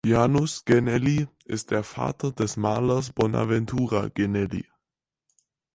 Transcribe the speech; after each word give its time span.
Janus 0.03 0.65
Genelli 0.65 1.27
ist 1.45 1.69
der 1.69 1.83
Vater 1.83 2.31
des 2.31 2.57
Malers 2.57 3.13
Bonaventura 3.13 4.07
Genelli. 4.07 4.65